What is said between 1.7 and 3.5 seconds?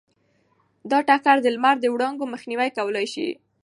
د وړانګو مخنیوی کولی شي.